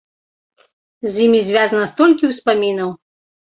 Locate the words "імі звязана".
1.27-1.85